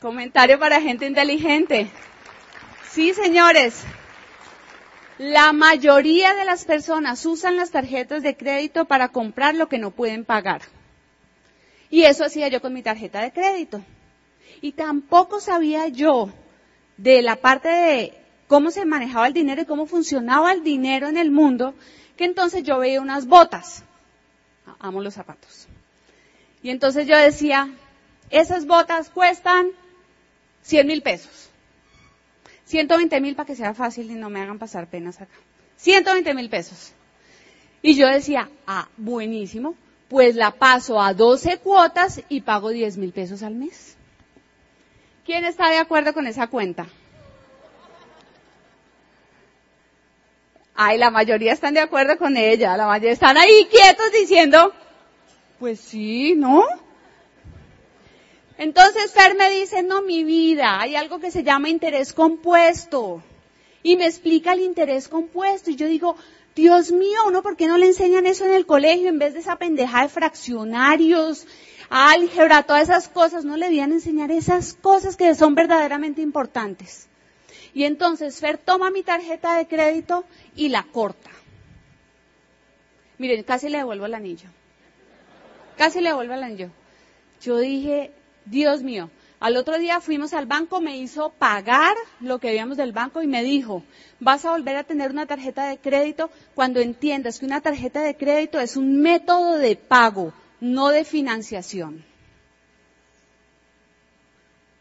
Comentario 0.00 0.58
para 0.58 0.80
gente 0.80 1.06
inteligente. 1.06 1.90
Sí, 2.90 3.12
señores. 3.12 3.82
La 5.18 5.52
mayoría 5.52 6.34
de 6.34 6.44
las 6.44 6.64
personas 6.64 7.26
usan 7.26 7.56
las 7.56 7.72
tarjetas 7.72 8.22
de 8.22 8.36
crédito 8.36 8.84
para 8.84 9.08
comprar 9.08 9.56
lo 9.56 9.68
que 9.68 9.78
no 9.78 9.90
pueden 9.90 10.24
pagar. 10.24 10.62
Y 11.90 12.04
eso 12.04 12.24
hacía 12.24 12.46
yo 12.46 12.60
con 12.60 12.72
mi 12.72 12.82
tarjeta 12.82 13.20
de 13.20 13.32
crédito. 13.32 13.82
Y 14.60 14.72
tampoco 14.72 15.40
sabía 15.40 15.88
yo 15.88 16.32
de 16.98 17.22
la 17.22 17.36
parte 17.36 17.68
de 17.68 18.14
cómo 18.48 18.70
se 18.70 18.84
manejaba 18.84 19.26
el 19.26 19.32
dinero 19.32 19.62
y 19.62 19.66
cómo 19.66 19.86
funcionaba 19.86 20.52
el 20.52 20.62
dinero 20.62 21.08
en 21.08 21.16
el 21.16 21.30
mundo, 21.30 21.74
que 22.16 22.24
entonces 22.24 22.64
yo 22.64 22.78
veía 22.78 23.00
unas 23.00 23.26
botas. 23.26 23.84
Amo 24.80 25.00
los 25.00 25.14
zapatos. 25.14 25.66
Y 26.62 26.70
entonces 26.70 27.06
yo 27.06 27.16
decía, 27.16 27.70
esas 28.30 28.66
botas 28.66 29.10
cuestan 29.10 29.68
100 30.62 30.86
mil 30.86 31.02
pesos. 31.02 31.48
120 32.66 33.20
mil 33.20 33.34
para 33.34 33.46
que 33.46 33.56
sea 33.56 33.72
fácil 33.72 34.10
y 34.10 34.14
no 34.14 34.28
me 34.28 34.42
hagan 34.42 34.58
pasar 34.58 34.88
penas 34.88 35.20
acá. 35.20 35.34
120 35.76 36.34
mil 36.34 36.50
pesos. 36.50 36.92
Y 37.80 37.94
yo 37.94 38.08
decía, 38.08 38.50
ah, 38.66 38.88
buenísimo, 38.96 39.76
pues 40.08 40.34
la 40.34 40.50
paso 40.50 41.00
a 41.00 41.14
12 41.14 41.58
cuotas 41.58 42.22
y 42.28 42.40
pago 42.40 42.70
10 42.70 42.98
mil 42.98 43.12
pesos 43.12 43.42
al 43.42 43.54
mes. 43.54 43.97
¿Quién 45.28 45.44
está 45.44 45.68
de 45.68 45.76
acuerdo 45.76 46.14
con 46.14 46.26
esa 46.26 46.46
cuenta? 46.46 46.86
Ay, 50.74 50.96
la 50.96 51.10
mayoría 51.10 51.52
están 51.52 51.74
de 51.74 51.80
acuerdo 51.80 52.16
con 52.16 52.38
ella, 52.38 52.78
la 52.78 52.86
mayoría 52.86 53.12
están 53.12 53.36
ahí 53.36 53.68
quietos 53.70 54.10
diciendo, 54.10 54.72
pues 55.58 55.80
sí, 55.80 56.34
¿no? 56.34 56.64
Entonces 58.56 59.12
Fer 59.12 59.36
me 59.36 59.50
dice, 59.50 59.82
no, 59.82 60.00
mi 60.00 60.24
vida, 60.24 60.80
hay 60.80 60.96
algo 60.96 61.18
que 61.18 61.30
se 61.30 61.42
llama 61.42 61.68
interés 61.68 62.14
compuesto. 62.14 63.22
Y 63.82 63.96
me 63.96 64.06
explica 64.06 64.54
el 64.54 64.60
interés 64.60 65.08
compuesto. 65.08 65.70
Y 65.70 65.76
yo 65.76 65.88
digo, 65.88 66.16
Dios 66.56 66.90
mío, 66.90 67.18
¿uno 67.26 67.42
por 67.42 67.58
qué 67.58 67.66
no 67.66 67.76
le 67.76 67.84
enseñan 67.84 68.24
eso 68.24 68.46
en 68.46 68.54
el 68.54 68.64
colegio 68.64 69.10
en 69.10 69.18
vez 69.18 69.34
de 69.34 69.40
esa 69.40 69.56
pendeja 69.56 70.04
de 70.04 70.08
fraccionarios, 70.08 71.46
álgebra, 71.90 72.62
todas 72.62 72.84
esas 72.84 73.08
cosas? 73.08 73.44
No 73.44 73.56
le 73.56 73.66
debían 73.66 73.92
enseñar 73.92 74.30
esas 74.30 74.74
cosas 74.74 75.16
que 75.16 75.34
son 75.34 75.54
verdaderamente 75.54 76.22
importantes. 76.22 77.08
Y 77.74 77.84
entonces 77.84 78.40
Fer 78.40 78.58
toma 78.58 78.90
mi 78.90 79.02
tarjeta 79.02 79.56
de 79.56 79.66
crédito 79.66 80.24
y 80.56 80.68
la 80.68 80.82
corta. 80.84 81.30
Miren, 83.18 83.42
casi 83.42 83.68
le 83.68 83.78
devuelvo 83.78 84.06
el 84.06 84.14
anillo. 84.14 84.48
Casi 85.76 86.00
le 86.00 86.10
devuelvo 86.10 86.34
el 86.34 86.42
anillo. 86.42 86.70
Yo 87.40 87.58
dije, 87.58 88.12
Dios 88.44 88.82
mío. 88.82 89.10
Al 89.40 89.56
otro 89.56 89.78
día 89.78 90.00
fuimos 90.00 90.32
al 90.34 90.46
banco, 90.46 90.80
me 90.80 90.96
hizo 90.96 91.30
pagar 91.30 91.96
lo 92.18 92.40
que 92.40 92.48
habíamos 92.48 92.76
del 92.76 92.90
banco 92.90 93.22
y 93.22 93.28
me 93.28 93.44
dijo, 93.44 93.84
vas 94.18 94.44
a 94.44 94.50
volver 94.50 94.74
a 94.74 94.82
tener 94.82 95.12
una 95.12 95.26
tarjeta 95.26 95.68
de 95.68 95.78
crédito 95.78 96.28
cuando 96.56 96.80
entiendas 96.80 97.38
que 97.38 97.46
una 97.46 97.60
tarjeta 97.60 98.02
de 98.02 98.16
crédito 98.16 98.58
es 98.58 98.76
un 98.76 99.00
método 99.00 99.56
de 99.58 99.76
pago, 99.76 100.32
no 100.60 100.88
de 100.88 101.04
financiación. 101.04 102.04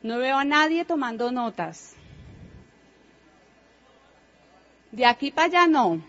No 0.01 0.19
veo 0.19 0.37
a 0.37 0.43
nadie 0.43 0.85
tomando 0.85 1.31
notas. 1.31 1.93
De 4.91 5.05
aquí 5.05 5.31
para 5.31 5.47
allá 5.47 5.67
no. 5.67 6.01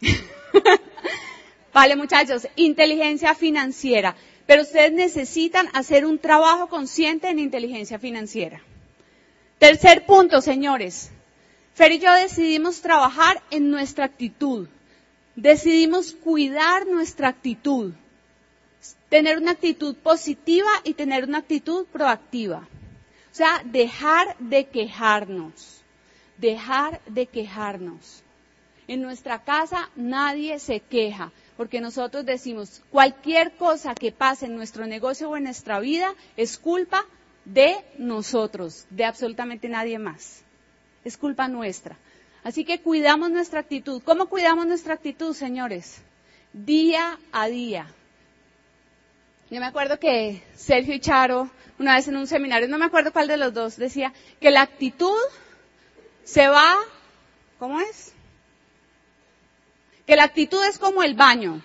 vale 1.72 1.96
muchachos, 1.96 2.46
inteligencia 2.56 3.34
financiera. 3.34 4.16
Pero 4.46 4.62
ustedes 4.62 4.92
necesitan 4.92 5.68
hacer 5.74 6.06
un 6.06 6.18
trabajo 6.18 6.68
consciente 6.68 7.28
en 7.28 7.38
inteligencia 7.38 7.98
financiera. 7.98 8.62
Tercer 9.58 10.06
punto, 10.06 10.40
señores. 10.40 11.10
Fer 11.74 11.92
y 11.92 11.98
yo 11.98 12.12
decidimos 12.12 12.80
trabajar 12.80 13.42
en 13.50 13.70
nuestra 13.70 14.04
actitud. 14.04 14.68
Decidimos 15.36 16.12
cuidar 16.12 16.86
nuestra 16.86 17.28
actitud. 17.28 17.92
Tener 19.08 19.38
una 19.38 19.52
actitud 19.52 19.96
positiva 19.96 20.68
y 20.84 20.94
tener 20.94 21.24
una 21.24 21.38
actitud 21.38 21.86
proactiva. 21.86 22.68
O 23.30 23.34
sea, 23.34 23.62
dejar 23.64 24.36
de 24.38 24.66
quejarnos. 24.66 25.82
Dejar 26.36 27.00
de 27.06 27.26
quejarnos. 27.26 28.22
En 28.86 29.02
nuestra 29.02 29.42
casa 29.44 29.90
nadie 29.96 30.58
se 30.58 30.80
queja 30.80 31.32
porque 31.58 31.80
nosotros 31.80 32.24
decimos, 32.24 32.82
cualquier 32.88 33.56
cosa 33.56 33.92
que 33.96 34.12
pase 34.12 34.46
en 34.46 34.54
nuestro 34.54 34.86
negocio 34.86 35.28
o 35.28 35.36
en 35.36 35.42
nuestra 35.42 35.80
vida 35.80 36.14
es 36.36 36.56
culpa 36.56 37.04
de 37.44 37.84
nosotros, 37.98 38.86
de 38.90 39.04
absolutamente 39.04 39.68
nadie 39.68 39.98
más. 39.98 40.44
Es 41.04 41.16
culpa 41.16 41.48
nuestra. 41.48 41.98
Así 42.44 42.64
que 42.64 42.80
cuidamos 42.80 43.30
nuestra 43.32 43.58
actitud. 43.58 44.00
¿Cómo 44.04 44.26
cuidamos 44.28 44.68
nuestra 44.68 44.94
actitud, 44.94 45.34
señores? 45.34 46.00
Día 46.52 47.18
a 47.32 47.48
día. 47.48 47.92
Yo 49.50 49.60
me 49.60 49.66
acuerdo 49.66 49.98
que 49.98 50.42
Sergio 50.54 50.94
y 50.94 51.00
Charo, 51.00 51.50
una 51.78 51.96
vez 51.96 52.08
en 52.08 52.16
un 52.16 52.26
seminario, 52.26 52.68
no 52.68 52.78
me 52.78 52.84
acuerdo 52.84 53.12
cuál 53.12 53.28
de 53.28 53.36
los 53.36 53.54
dos, 53.54 53.76
decía 53.76 54.12
que 54.40 54.50
la 54.50 54.62
actitud 54.62 55.16
se 56.24 56.48
va, 56.48 56.76
¿cómo 57.58 57.80
es? 57.80 58.12
que 60.08 60.16
la 60.16 60.24
actitud 60.24 60.64
es 60.64 60.78
como 60.78 61.02
el 61.02 61.12
baño, 61.12 61.60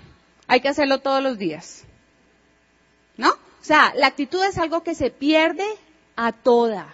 hay 0.47 0.59
que 0.59 0.67
hacerlo 0.67 0.99
todos 0.99 1.23
los 1.23 1.37
días. 1.37 1.85
¿No? 3.15 3.29
O 3.29 3.63
sea, 3.63 3.93
la 3.95 4.07
actitud 4.07 4.43
es 4.43 4.57
algo 4.57 4.83
que 4.83 4.95
se 4.95 5.11
pierde 5.11 5.65
a 6.17 6.33
toda. 6.33 6.93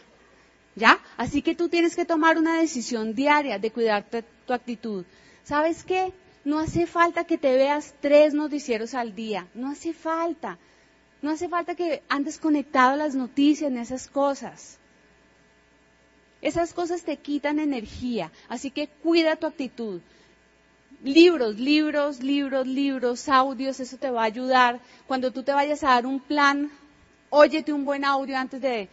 ¿Ya? 0.76 1.00
Así 1.18 1.42
que 1.42 1.56
tú 1.56 1.68
tienes 1.68 1.96
que 1.96 2.06
tomar 2.06 2.38
una 2.38 2.60
decisión 2.60 3.16
diaria 3.16 3.58
de 3.58 3.72
cuidar 3.72 4.06
tu 4.46 4.54
actitud. 4.54 5.06
¿Sabes 5.44 5.84
qué? 5.84 6.14
No 6.46 6.60
hace 6.60 6.86
falta 6.86 7.24
que 7.24 7.40
te 7.40 7.58
veas 7.58 7.96
tres 8.00 8.36
noticieros 8.36 8.94
al 8.94 9.16
día. 9.16 9.48
No 9.56 9.72
hace 9.72 9.92
falta. 9.92 10.60
No 11.22 11.32
hace 11.32 11.50
falta 11.50 11.76
que 11.76 12.02
andes 12.10 12.38
conectado 12.38 12.94
a 12.94 12.98
las 12.98 13.16
noticias 13.16 13.72
en 13.72 13.78
esas 13.78 14.08
cosas. 14.08 14.78
Esas 16.42 16.74
cosas 16.74 17.04
te 17.04 17.18
quitan 17.18 17.60
energía. 17.60 18.32
Así 18.48 18.72
que 18.72 18.88
cuida 18.88 19.36
tu 19.36 19.48
actitud 19.48 20.02
libros, 21.04 21.58
libros, 21.58 22.22
libros, 22.22 22.68
libros, 22.68 23.30
audios, 23.30 23.80
eso 23.80 23.98
te 23.98 24.10
va 24.10 24.22
a 24.22 24.26
ayudar. 24.26 24.80
Cuando 25.08 25.32
tú 25.32 25.44
te 25.44 25.54
vayas 25.54 25.84
a 25.84 25.90
dar 25.90 26.06
un 26.06 26.20
plan, 26.20 26.72
óyete 27.30 27.74
un 27.74 27.86
buen 27.86 28.06
audio 28.06 28.38
antes 28.38 28.62
de, 28.62 28.90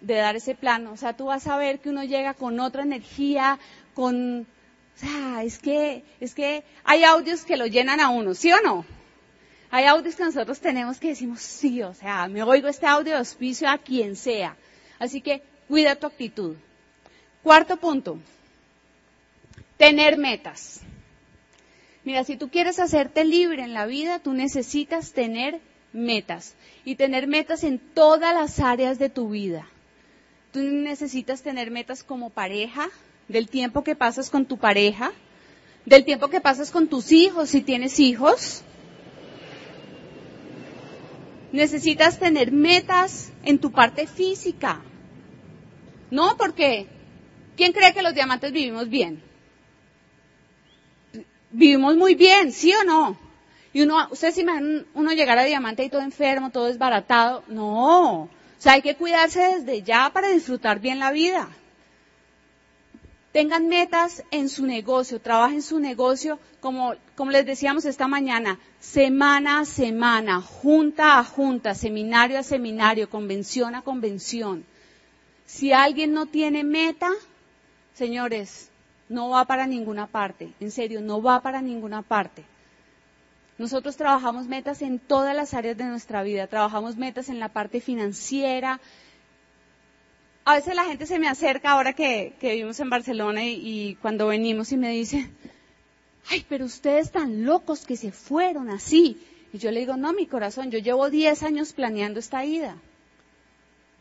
dar 0.00 0.36
ese 0.36 0.54
plan. 0.54 0.86
O 0.88 0.96
sea, 0.96 1.16
tú 1.16 1.26
vas 1.26 1.46
a 1.46 1.56
ver 1.56 1.80
que 1.80 1.90
uno 1.90 2.04
llega 2.04 2.34
con 2.34 2.60
otra 2.60 2.82
energía, 2.82 3.58
con, 3.94 4.42
o 4.42 4.98
sea, 4.98 5.42
es 5.42 5.58
que, 5.58 6.04
es 6.20 6.34
que 6.34 6.64
hay 6.84 7.04
audios 7.04 7.44
que 7.44 7.56
lo 7.56 7.66
llenan 7.66 8.00
a 8.00 8.10
uno, 8.10 8.34
¿sí 8.34 8.52
o 8.52 8.60
no? 8.62 8.84
Hay 9.74 9.86
audios 9.86 10.14
que 10.14 10.22
nosotros 10.22 10.60
tenemos 10.60 11.00
que 11.00 11.08
decimos, 11.08 11.40
sí, 11.40 11.82
o 11.82 11.92
sea, 11.94 12.28
me 12.28 12.44
oigo 12.44 12.68
este 12.68 12.86
audio 12.86 13.14
de 13.14 13.18
auspicio 13.18 13.68
a 13.68 13.76
quien 13.76 14.14
sea. 14.14 14.56
Así 15.00 15.20
que 15.20 15.42
cuida 15.66 15.96
tu 15.96 16.06
actitud. 16.06 16.54
Cuarto 17.42 17.76
punto, 17.76 18.20
tener 19.76 20.16
metas. 20.16 20.80
Mira, 22.04 22.22
si 22.22 22.36
tú 22.36 22.50
quieres 22.50 22.78
hacerte 22.78 23.24
libre 23.24 23.64
en 23.64 23.74
la 23.74 23.84
vida, 23.84 24.20
tú 24.20 24.32
necesitas 24.32 25.12
tener 25.12 25.58
metas 25.92 26.54
y 26.84 26.94
tener 26.94 27.26
metas 27.26 27.64
en 27.64 27.80
todas 27.80 28.32
las 28.32 28.60
áreas 28.60 29.00
de 29.00 29.08
tu 29.08 29.30
vida. 29.30 29.66
Tú 30.52 30.60
necesitas 30.60 31.42
tener 31.42 31.72
metas 31.72 32.04
como 32.04 32.30
pareja, 32.30 32.90
del 33.26 33.48
tiempo 33.48 33.82
que 33.82 33.96
pasas 33.96 34.30
con 34.30 34.46
tu 34.46 34.56
pareja, 34.56 35.10
del 35.84 36.04
tiempo 36.04 36.28
que 36.28 36.40
pasas 36.40 36.70
con 36.70 36.86
tus 36.86 37.10
hijos 37.10 37.50
si 37.50 37.60
tienes 37.60 37.98
hijos. 37.98 38.62
Necesitas 41.54 42.18
tener 42.18 42.50
metas 42.50 43.32
en 43.44 43.58
tu 43.58 43.70
parte 43.70 44.08
física. 44.08 44.80
No, 46.10 46.36
porque 46.36 46.88
¿quién 47.56 47.72
cree 47.72 47.94
que 47.94 48.02
los 48.02 48.12
diamantes 48.12 48.50
vivimos 48.50 48.88
bien? 48.88 49.22
vivimos 51.52 51.96
muy 51.96 52.16
bien, 52.16 52.50
¿sí 52.50 52.72
o 52.74 52.82
no? 52.82 53.16
Y 53.72 53.82
uno, 53.82 54.08
ustedes 54.10 54.36
imaginan 54.38 54.86
uno 54.94 55.12
llegar 55.12 55.38
a 55.38 55.44
diamante 55.44 55.84
y 55.84 55.88
todo 55.88 56.02
enfermo, 56.02 56.50
todo 56.50 56.66
desbaratado. 56.66 57.44
No. 57.46 58.22
O 58.22 58.30
sea, 58.58 58.72
hay 58.72 58.82
que 58.82 58.96
cuidarse 58.96 59.40
desde 59.40 59.82
ya 59.82 60.10
para 60.12 60.30
disfrutar 60.30 60.80
bien 60.80 60.98
la 60.98 61.12
vida. 61.12 61.48
Tengan 63.34 63.66
metas 63.66 64.22
en 64.30 64.48
su 64.48 64.64
negocio, 64.64 65.20
trabajen 65.20 65.60
su 65.60 65.80
negocio, 65.80 66.38
como, 66.60 66.94
como 67.16 67.32
les 67.32 67.44
decíamos 67.44 67.84
esta 67.84 68.06
mañana, 68.06 68.60
semana 68.78 69.58
a 69.58 69.64
semana, 69.64 70.40
junta 70.40 71.18
a 71.18 71.24
junta, 71.24 71.74
seminario 71.74 72.38
a 72.38 72.44
seminario, 72.44 73.10
convención 73.10 73.74
a 73.74 73.82
convención. 73.82 74.64
Si 75.46 75.72
alguien 75.72 76.12
no 76.12 76.26
tiene 76.26 76.62
meta, 76.62 77.10
señores, 77.94 78.70
no 79.08 79.30
va 79.30 79.46
para 79.46 79.66
ninguna 79.66 80.06
parte, 80.06 80.52
en 80.60 80.70
serio, 80.70 81.00
no 81.00 81.20
va 81.20 81.42
para 81.42 81.60
ninguna 81.60 82.02
parte. 82.02 82.44
Nosotros 83.58 83.96
trabajamos 83.96 84.46
metas 84.46 84.80
en 84.80 85.00
todas 85.00 85.34
las 85.34 85.54
áreas 85.54 85.76
de 85.76 85.86
nuestra 85.86 86.22
vida, 86.22 86.46
trabajamos 86.46 86.94
metas 86.94 87.28
en 87.28 87.40
la 87.40 87.48
parte 87.48 87.80
financiera, 87.80 88.80
a 90.44 90.54
veces 90.56 90.74
la 90.74 90.84
gente 90.84 91.06
se 91.06 91.18
me 91.18 91.28
acerca 91.28 91.70
ahora 91.70 91.94
que, 91.94 92.34
vivimos 92.40 92.78
en 92.80 92.90
Barcelona 92.90 93.44
y, 93.44 93.96
cuando 94.02 94.26
venimos 94.26 94.72
y 94.72 94.76
me 94.76 94.90
dice, 94.90 95.30
ay, 96.28 96.44
pero 96.48 96.66
ustedes 96.66 97.10
tan 97.10 97.44
locos 97.44 97.86
que 97.86 97.96
se 97.96 98.12
fueron 98.12 98.68
así. 98.68 99.18
Y 99.52 99.58
yo 99.58 99.70
le 99.70 99.80
digo, 99.80 99.96
no, 99.96 100.12
mi 100.12 100.26
corazón, 100.26 100.70
yo 100.70 100.78
llevo 100.78 101.08
10 101.08 101.42
años 101.44 101.72
planeando 101.72 102.20
esta 102.20 102.44
ida. 102.44 102.76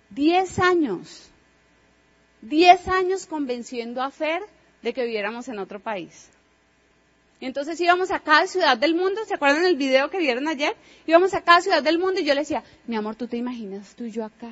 10 0.10 0.60
años. 0.60 1.30
10 2.42 2.88
años 2.90 3.26
convenciendo 3.26 4.02
a 4.02 4.12
Fer 4.12 4.42
de 4.82 4.94
que 4.94 5.06
viviéramos 5.06 5.48
en 5.48 5.60
otro 5.60 5.80
país. 5.80 6.30
Y 7.40 7.46
entonces 7.46 7.80
íbamos 7.80 8.12
a 8.12 8.20
cada 8.20 8.48
ciudad 8.48 8.78
del 8.78 8.96
mundo, 8.96 9.22
¿se 9.26 9.34
acuerdan 9.34 9.64
del 9.64 9.76
video 9.76 10.10
que 10.10 10.18
vieron 10.18 10.48
ayer? 10.48 10.76
Íbamos 11.08 11.34
a 11.34 11.42
cada 11.42 11.62
ciudad 11.62 11.84
del 11.84 12.00
mundo 12.00 12.20
y 12.20 12.26
yo 12.26 12.34
le 12.34 12.42
decía, 12.42 12.64
mi 12.86 12.96
amor, 12.96 13.16
¿tú 13.16 13.28
te 13.28 13.38
imaginas 13.38 13.96
tú 13.96 14.06
y 14.06 14.12
yo 14.12 14.26
acá? 14.26 14.50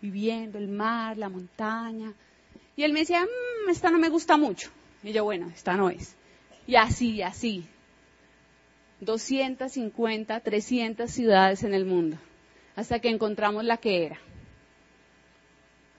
Viviendo, 0.00 0.58
el 0.58 0.68
mar, 0.68 1.16
la 1.16 1.28
montaña. 1.28 2.12
Y 2.76 2.82
él 2.82 2.92
me 2.92 3.00
decía, 3.00 3.22
mmm, 3.22 3.70
esta 3.70 3.90
no 3.90 3.98
me 3.98 4.08
gusta 4.08 4.36
mucho. 4.36 4.70
Y 5.02 5.12
yo, 5.12 5.24
bueno, 5.24 5.50
esta 5.54 5.76
no 5.76 5.90
es. 5.90 6.14
Y 6.66 6.76
así, 6.76 7.22
así. 7.22 7.66
250, 9.00 10.40
300 10.40 11.10
ciudades 11.10 11.62
en 11.62 11.74
el 11.74 11.84
mundo, 11.84 12.16
hasta 12.76 12.98
que 12.98 13.10
encontramos 13.10 13.64
la 13.64 13.76
que 13.76 14.06
era. 14.06 14.18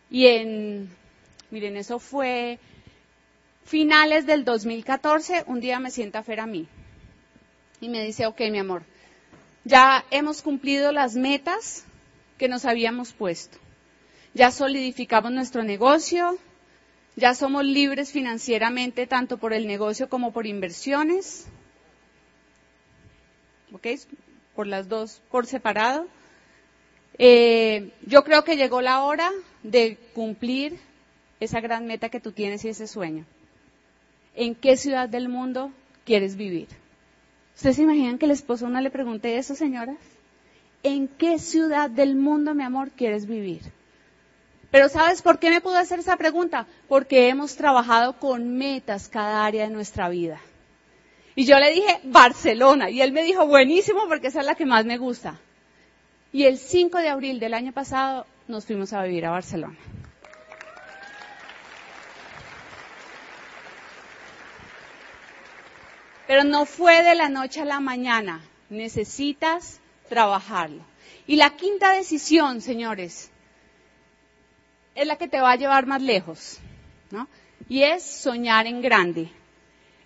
Y 0.10 0.27
en, 0.27 0.89
miren, 1.51 1.77
eso 1.77 2.00
fue 2.00 2.60
finales 3.66 4.25
del 4.25 4.46
2014, 4.46 5.44
un 5.48 5.60
día 5.60 5.80
me 5.80 5.92
sienta 5.92 6.24
Fer 6.24 6.39
a 6.39 6.48
mí 6.48 6.68
y 7.82 7.89
me 7.89 8.04
dice, 8.04 8.25
ok, 8.25 8.39
mi 8.50 8.58
amor, 8.58 8.84
ya 9.63 10.06
hemos 10.10 10.42
cumplido 10.42 10.92
las 10.92 11.16
metas 11.16 11.86
que 12.38 12.48
nos 12.48 12.66
habíamos 12.66 13.13
puesto 13.13 13.60
ya 14.38 14.51
solidificamos 14.51 15.32
nuestro 15.32 15.63
negocio, 15.63 16.38
ya 17.15 17.34
somos 17.34 17.65
libres 17.65 18.12
financieramente 18.12 19.08
tanto 19.08 19.39
por 19.39 19.51
el 19.51 19.65
negocio 19.65 20.10
como 20.10 20.32
por 20.32 20.46
inversiones, 20.46 21.48
¿ok? 23.74 23.88
Por 24.56 24.67
las 24.67 24.88
dos, 24.88 25.24
por 25.32 25.48
separado. 25.48 26.08
Eh, 27.17 27.91
yo 28.06 28.24
creo 28.24 28.44
que 28.44 28.58
llegó 28.58 28.82
la 28.82 29.01
hora 29.01 29.32
de 29.63 29.98
cumplir 30.13 30.77
esa 31.39 31.60
gran 31.60 31.88
meta 31.88 32.10
que 32.10 32.20
tú 32.20 32.32
tienes 32.32 32.63
y 32.63 32.70
ese 32.70 32.86
sueño. 32.86 33.25
¿En 34.36 34.53
qué 34.53 34.77
ciudad 34.77 35.10
del 35.10 35.29
mundo 35.29 35.72
quieres 36.06 36.36
vivir? 36.36 36.67
¿Ustedes 37.56 37.77
se 37.77 37.82
imaginan 37.82 38.20
que 38.20 38.25
el 38.25 38.32
esposo 38.32 38.70
no 38.70 38.79
le 38.82 38.91
pregunte 38.91 39.39
eso, 39.39 39.56
señoras? 39.56 39.98
¿En 40.84 41.08
qué 41.08 41.39
ciudad 41.39 41.89
del 41.89 42.15
mundo, 42.15 42.53
mi 42.53 42.62
amor, 42.62 42.91
quieres 42.91 43.25
vivir? 43.25 43.75
Pero 44.77 44.89
¿sabes 44.89 45.24
por 45.24 45.39
qué 45.39 45.50
me 45.50 45.60
pudo 45.60 45.79
hacer 45.79 45.98
esa 45.98 46.17
pregunta? 46.17 46.67
Porque 46.88 47.29
hemos 47.29 47.55
trabajado 47.55 48.19
con 48.19 48.60
metas 48.60 49.10
cada 49.10 49.43
área 49.43 49.63
de 49.63 49.74
nuestra 49.74 50.07
vida. 50.07 50.39
Y 51.34 51.46
yo 51.46 51.57
le 51.57 51.74
dije 51.74 52.00
Barcelona 52.03 52.91
y 52.91 53.02
él 53.02 53.12
me 53.12 53.23
dijo 53.23 53.47
buenísimo 53.47 54.08
porque 54.08 54.28
esa 54.28 54.41
es 54.41 54.45
la 54.45 54.54
que 54.54 54.67
más 54.67 54.86
me 54.86 54.99
gusta. 54.99 55.39
Y 56.32 56.43
el 56.43 56.60
5 56.60 56.99
de 56.99 57.10
abril 57.10 57.39
del 57.39 57.56
año 57.56 57.71
pasado 57.71 58.28
nos 58.47 58.67
fuimos 58.67 58.93
a 58.93 59.02
vivir 59.02 59.25
a 59.25 59.32
Barcelona. 59.32 59.75
Pero 66.28 66.43
no 66.43 66.67
fue 66.67 67.02
de 67.02 67.15
la 67.15 67.30
noche 67.30 67.62
a 67.62 67.65
la 67.65 67.80
mañana. 67.80 68.43
Necesitas 68.69 69.80
trabajarlo. 70.08 70.84
Y 71.25 71.38
la 71.38 71.56
quinta 71.56 71.93
decisión, 71.93 72.62
señores, 72.62 73.32
es 74.97 75.05
la 75.05 75.15
que 75.15 75.27
te 75.27 75.39
va 75.39 75.51
a 75.51 75.55
llevar 75.55 75.86
más 75.86 76.01
lejos, 76.01 76.57
¿no? 77.12 77.27
Y 77.69 77.83
es 77.83 78.03
soñar 78.03 78.65
en 78.65 78.81
grande. 78.81 79.29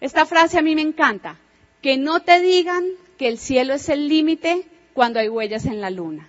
Esta 0.02 0.26
frase 0.26 0.60
a 0.60 0.62
mí 0.62 0.76
me 0.76 0.82
encanta. 0.82 1.38
Que 1.82 1.98
no 1.98 2.20
te 2.22 2.42
digan 2.42 2.84
que 3.18 3.30
el 3.30 3.38
cielo 3.38 3.74
es 3.74 3.88
el 3.88 4.08
límite 4.10 4.66
cuando 4.94 5.20
hay 5.20 5.30
huellas 5.30 5.66
en 5.66 5.80
la 5.80 5.90
luna. 5.90 6.28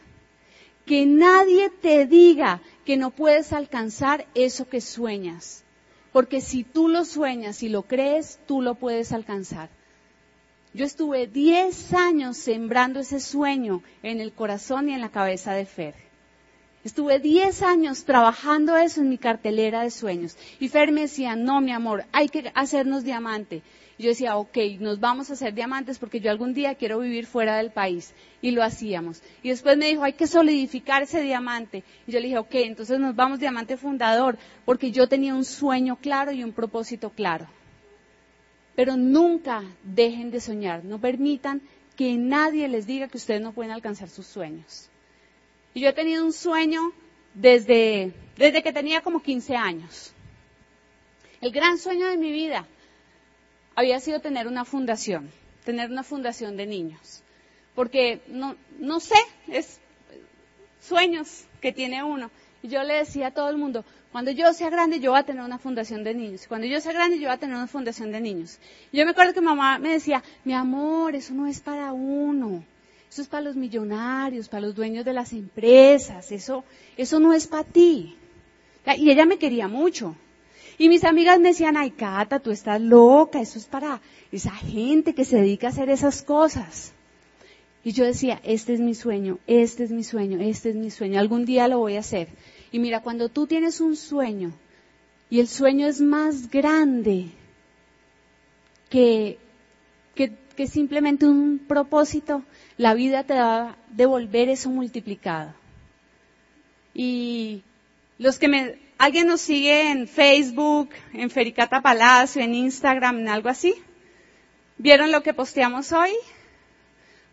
Que 0.87 1.07
nadie 1.07 1.71
te 1.71 2.07
diga 2.07 2.61
que 2.87 2.97
no 2.97 3.11
puedes 3.11 3.53
alcanzar 3.53 4.27
eso 4.35 4.69
que 4.69 4.81
sueñas. 4.81 5.65
Porque 6.13 6.41
si 6.41 6.63
tú 6.63 6.89
lo 6.89 7.05
sueñas 7.05 7.63
y 7.63 7.69
lo 7.69 7.83
crees, 7.83 8.39
tú 8.47 8.63
lo 8.63 8.77
puedes 8.77 9.13
alcanzar. 9.13 9.71
Yo 10.73 10.87
estuve 10.87 11.27
10 11.27 11.95
años 11.95 12.37
sembrando 12.37 13.01
ese 13.01 13.19
sueño 13.19 13.83
en 14.03 14.21
el 14.21 14.33
corazón 14.33 14.89
y 14.89 14.95
en 14.95 15.01
la 15.01 15.11
cabeza 15.11 15.53
de 15.53 15.67
Fer. 15.67 16.12
Estuve 16.85 17.21
10 17.21 17.63
años 17.63 18.05
trabajando 18.05 18.77
eso 18.77 19.01
en 19.01 19.09
mi 19.09 19.17
cartelera 19.17 19.83
de 19.83 19.91
sueños. 19.91 20.37
Y 20.59 20.69
Fer 20.69 20.91
me 20.91 21.03
decía, 21.03 21.37
no, 21.37 21.61
mi 21.61 21.71
amor, 21.71 22.05
hay 22.11 22.29
que 22.29 22.51
hacernos 22.57 23.05
diamante. 23.05 23.63
Y 23.99 24.03
yo 24.03 24.09
decía, 24.09 24.37
ok, 24.37 24.59
nos 24.81 24.99
vamos 24.99 25.31
a 25.31 25.35
hacer 25.35 25.55
diamantes 25.55 26.01
porque 26.01 26.19
yo 26.19 26.29
algún 26.33 26.55
día 26.55 26.75
quiero 26.75 26.99
vivir 26.99 27.27
fuera 27.27 27.57
del 27.57 27.71
país. 27.71 28.13
Y 28.41 28.51
lo 28.51 28.65
hacíamos. 28.65 29.23
Y 29.45 29.51
después 29.51 29.77
me 29.77 29.87
dijo, 29.87 30.03
hay 30.03 30.15
que 30.15 30.27
solidificar 30.27 31.05
ese 31.05 31.23
diamante. 31.23 31.85
Y 32.09 32.13
yo 32.13 32.19
le 32.19 32.27
dije, 32.27 32.39
ok, 32.39 32.55
entonces 32.55 32.99
nos 32.99 33.15
vamos 33.15 33.39
diamante 33.39 33.77
fundador 33.77 34.37
porque 34.65 34.91
yo 34.91 35.09
tenía 35.09 35.37
un 35.37 35.45
sueño 35.45 35.97
claro 35.97 36.33
y 36.33 36.43
un 36.43 36.53
propósito 36.53 37.11
claro. 37.11 37.47
Pero 38.75 38.97
nunca 38.97 39.63
dejen 39.85 40.33
de 40.33 40.41
soñar. 40.41 40.85
No 40.85 40.99
permitan 40.99 41.63
que 41.95 42.17
nadie 42.17 42.67
les 42.67 42.87
diga 42.87 43.07
que 43.07 43.19
ustedes 43.19 43.41
no 43.41 43.53
pueden 43.53 43.71
alcanzar 43.71 44.09
sus 44.09 44.27
sueños. 44.27 44.89
Y 45.75 45.81
yo 45.81 45.89
he 45.89 45.93
tenido 45.93 46.25
un 46.25 46.33
sueño 46.33 46.93
desde, 47.35 48.13
desde 48.37 48.63
que 48.63 48.73
tenía 48.73 49.01
como 49.01 49.23
15 49.23 49.57
años. 49.57 50.13
El 51.41 51.51
gran 51.51 51.79
sueño 51.79 52.07
de 52.07 52.17
mi 52.17 52.31
vida 52.31 52.67
había 53.75 53.99
sido 54.01 54.21
tener 54.21 54.47
una 54.47 54.65
fundación, 54.65 55.31
tener 55.65 55.91
una 55.91 56.03
fundación 56.03 56.57
de 56.57 56.67
niños. 56.67 57.23
Porque 57.75 58.21
no, 58.29 58.57
no 58.79 59.01
sé, 59.01 59.17
es 59.49 59.81
sueños 60.81 61.45
que 61.61 61.73
tiene 61.73 62.03
uno. 62.03 62.31
Y 62.63 62.69
yo 62.69 62.83
le 62.85 62.95
decía 62.95 63.29
a 63.29 63.31
todo 63.33 63.49
el 63.49 63.57
mundo, 63.57 63.85
cuando 64.13 64.31
yo 64.31 64.53
sea 64.53 64.69
grande 64.69 65.01
yo 65.01 65.13
voy 65.13 65.21
a 65.21 65.25
tener 65.25 65.43
una 65.43 65.59
fundación 65.59 66.05
de 66.05 66.15
niños. 66.15 66.47
Cuando 66.47 66.67
yo 66.67 66.81
sea 66.81 66.93
grande 66.93 67.17
yo 67.19 67.29
voy 67.29 67.35
a 67.35 67.39
tener 67.39 67.57
una 67.57 67.67
fundación 67.67 68.13
de 68.13 68.21
niños. 68.21 68.59
Y 68.93 68.99
yo 68.99 69.05
me 69.07 69.13
acuerdo 69.13 69.33
que 69.33 69.41
mamá 69.41 69.79
me 69.79 69.93
decía, 69.93 70.23
mi 70.45 70.53
amor, 70.53 71.15
eso 71.15 71.33
no 71.33 71.47
es 71.47 71.61
para 71.61 71.93
uno. 71.93 72.63
Eso 73.13 73.21
es 73.21 73.29
para 73.29 73.43
los 73.43 73.57
millonarios, 73.57 74.49
para 74.49 74.63
los 74.63 74.75
dueños 74.75 75.05
de 75.05 75.13
las 75.13 75.35
empresas. 75.35 76.33
Eso, 76.33 76.65
eso 76.97 77.21
no 77.21 77.35
es 77.35 77.47
para 77.47 77.65
ti. 77.65 78.17
Y 78.97 79.11
ella 79.11 79.27
me 79.27 79.37
quería 79.37 79.69
mucho. 79.69 80.17
Y 80.79 80.89
mis 80.89 81.05
amigas 81.05 81.39
me 81.39 81.51
decían, 81.51 81.77
ay, 81.77 81.91
Cata, 81.91 82.39
tú 82.39 82.51
estás 82.51 82.81
loca, 82.81 83.39
eso 83.39 83.59
es 83.59 83.67
para 83.67 84.01
esa 84.33 84.53
gente 84.53 85.15
que 85.15 85.27
se 85.27 85.37
dedica 85.37 85.67
a 85.67 85.71
hacer 85.71 85.91
esas 85.91 86.23
cosas. 86.23 86.95
Y 87.85 87.93
yo 87.93 88.07
decía, 88.07 88.41
este 88.45 88.73
es 88.73 88.81
mi 88.81 88.95
sueño, 88.95 89.39
este 89.47 89.85
es 89.85 89.91
mi 89.91 90.05
sueño, 90.05 90.41
este 90.41 90.71
es 90.71 90.77
mi 90.77 90.91
sueño, 90.91 91.21
algún 91.21 91.45
día 91.45 91.69
lo 91.69 91.81
voy 91.81 91.97
a 91.97 92.01
hacer. 92.01 92.29
Y 92.71 92.79
mira, 92.79 93.03
cuando 93.03 93.29
tú 93.29 93.47
tienes 93.47 93.83
un 93.83 93.95
sueño 93.95 94.55
y 95.29 95.41
el 95.41 95.49
sueño 95.49 95.87
es 95.87 96.01
más 96.01 96.51
grande 96.51 97.27
que, 98.89 99.37
que, 100.15 100.33
que 100.53 100.67
simplemente 100.67 101.27
un 101.27 101.59
propósito, 101.59 102.43
la 102.77 102.95
vida 102.95 103.25
te 103.25 103.35
va 103.35 103.71
a 103.71 103.77
devolver 103.91 104.49
eso 104.49 104.71
multiplicado. 104.71 105.55
Y 106.95 107.63
los 108.19 108.39
que 108.39 108.49
me, 108.49 108.79
alguien 108.99 109.27
nos 109.27 109.41
sigue 109.41 109.91
en 109.91 110.07
Facebook, 110.07 110.91
en 111.13 111.31
Fericata 111.31 111.81
Palacio, 111.81 112.43
en 112.43 112.55
Instagram, 112.55 113.19
en 113.19 113.29
algo 113.29 113.49
así, 113.49 113.75
¿vieron 114.79 115.11
lo 115.11 115.23
que 115.23 115.35
posteamos 115.35 115.93
hoy? 115.93 116.11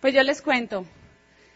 Pues 0.02 0.14
yo 0.14 0.24
les 0.24 0.42
cuento. 0.42 0.86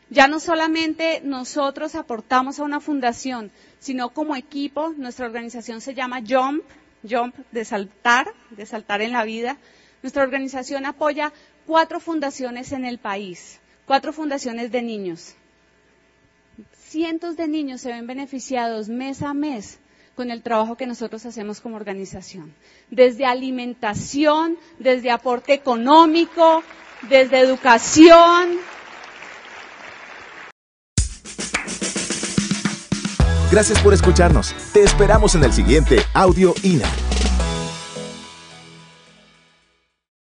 Ya 0.09 0.27
no 0.27 0.39
solamente 0.39 1.21
nosotros 1.23 1.95
aportamos 1.95 2.59
a 2.59 2.63
una 2.63 2.79
fundación, 2.79 3.51
sino 3.79 4.09
como 4.09 4.35
equipo, 4.35 4.93
nuestra 4.97 5.25
organización 5.25 5.81
se 5.81 5.95
llama 5.95 6.21
Jump, 6.27 6.63
Jump 7.09 7.35
de 7.51 7.65
saltar, 7.65 8.31
de 8.51 8.65
saltar 8.65 9.01
en 9.01 9.13
la 9.13 9.23
vida. 9.23 9.57
Nuestra 10.03 10.23
organización 10.23 10.85
apoya 10.85 11.33
cuatro 11.65 11.99
fundaciones 11.99 12.71
en 12.71 12.85
el 12.85 12.99
país 12.99 13.59
cuatro 13.85 14.13
fundaciones 14.13 14.71
de 14.71 14.81
niños. 14.81 15.35
Cientos 16.87 17.35
de 17.37 17.47
niños 17.47 17.81
se 17.81 17.89
ven 17.89 18.07
beneficiados 18.07 18.89
mes 18.89 19.21
a 19.21 19.33
mes 19.33 19.79
con 20.15 20.29
el 20.29 20.43
trabajo 20.43 20.77
que 20.77 20.85
nosotros 20.85 21.25
hacemos 21.25 21.59
como 21.59 21.75
organización. 21.75 22.53
Desde 22.91 23.25
alimentación, 23.25 24.57
desde 24.77 25.09
aporte 25.09 25.53
económico, 25.53 26.63
desde 27.09 27.39
educación. 27.39 28.59
Gracias 33.51 33.79
por 33.81 33.93
escucharnos. 33.93 34.55
Te 34.73 34.83
esperamos 34.83 35.35
en 35.35 35.43
el 35.43 35.53
siguiente 35.53 35.97
Audio 36.13 36.53
INA. 36.63 36.89